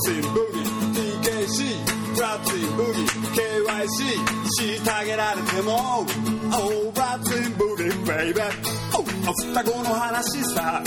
[0.00, 0.60] ツインブギ
[1.00, 2.90] TKC ブラッツインブギ
[3.34, 3.98] KYC
[4.84, 6.06] 虐げられても
[6.52, 8.40] Oh ブラッツインブギ baby.
[8.94, 9.02] Oh
[9.52, 10.82] 双子の話さ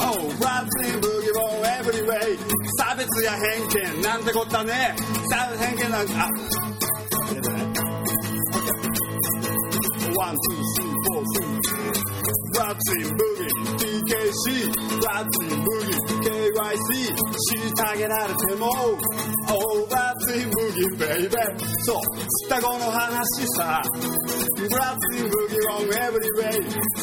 [0.00, 2.38] Oh ブラッツインブギ on every way.
[2.78, 4.94] 差別や偏見なんてこったね
[5.30, 6.30] 差別偏見なんかあ
[10.18, 12.58] ワン、ツー、スリー、フォー、スリー。
[12.58, 13.35] バッツインブギ
[14.36, 14.68] TKC
[15.00, 15.92] バッツインブギ
[16.28, 17.16] KYC
[17.72, 18.68] 虐げられても
[19.48, 21.38] Oh バッツインブギベイベ
[21.84, 22.00] そう
[22.48, 23.80] 双子の話さ。
[23.80, 26.52] バッツインブギ on every way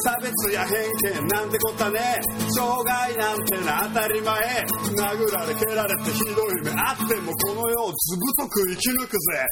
[0.04, 2.22] 差別や偏見なんてこったね。
[2.50, 4.66] 障害なんてな当たり前。
[4.94, 9.48] 殴られ蹴られてひどい目あってもこの世をずぶとく生き抜くぜ。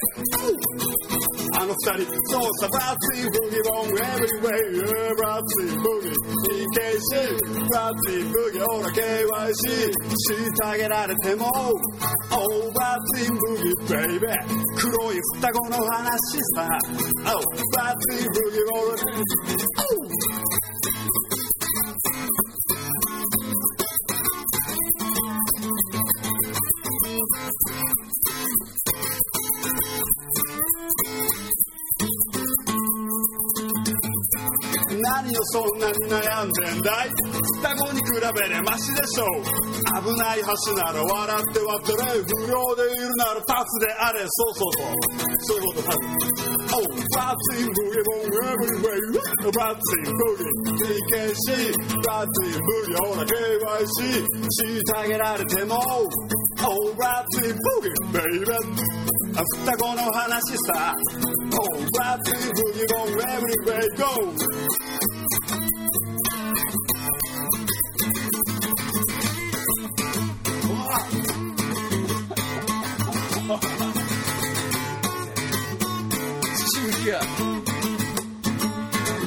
[1.54, 6.61] あの二人そうさバッツインブギ on every way Yeah バッツインブギ TKC バッツインブギ。
[7.02, 7.16] し
[7.74, 7.94] 罰
[8.32, 9.92] 奉行な KYC
[10.62, 14.32] 虐げられてもオーバーツインブギベイベー
[14.76, 16.68] 黒い双子の話さ。
[17.18, 17.44] オー
[17.76, 20.81] バーツインブギオー。
[35.02, 37.10] 何をそんなに悩んでんだい
[37.62, 39.44] 双子に比べれマシでしょう
[40.04, 44.92] 危ない橋なら笑って割ってね不良でいるならタフであれそうそうそう
[45.42, 46.02] そういうこと多分
[46.74, 49.12] Oh, Bats in Boogie Boom Everywhere
[49.52, 50.48] Bats in Boogie
[50.80, 55.76] TKC Bats in Boogie ほら KYC 虐げられても
[56.64, 58.46] Oh, Bats in Boogie Baby
[59.36, 60.94] あ双子の話さ
[61.60, 64.06] Oh, Bats in Boogie Boom Everywhere Go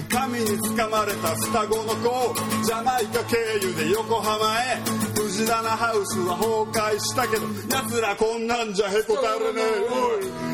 [0.08, 2.34] 神に掴まれた双子の子
[2.64, 4.80] ジャマイカ経由で横浜へ
[5.14, 10.44] 藤棚ハウスは崩壊したけど奴らこんなんじゃへこたれねえおい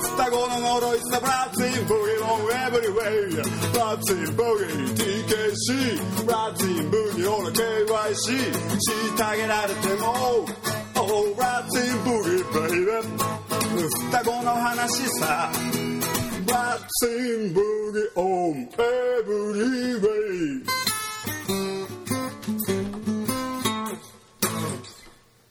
[0.00, 3.30] 双子の呪いさブラッツインブギー on every way
[3.72, 8.52] ブラッツインブギー TKC ブラッツインブギーほら KYC
[9.18, 10.46] 虐げられても
[12.50, 15.50] ンブギー baby 双子の話さ
[16.46, 20.64] Bouncing boogie on every way.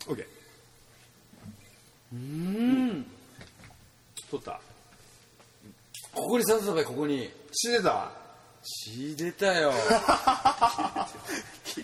[0.07, 0.25] OK。
[2.11, 3.05] うん。
[4.29, 4.59] 取った。
[6.13, 8.11] ここに刺さばいここに死んでた？
[8.61, 9.71] 血出たよ
[11.63, 11.81] 血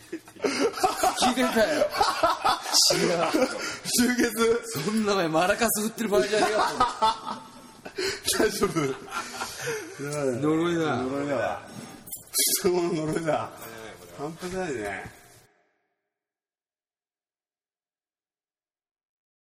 [1.34, 1.88] 出たよ
[3.98, 4.62] 終結。
[4.86, 6.60] そんな前マラカス振ってる場合じゃねえよ
[8.40, 8.80] 大丈夫
[10.42, 11.62] 呪いだ呪いだわ。
[12.60, 13.50] 人の呪いだ。
[14.18, 15.25] 半端ないね。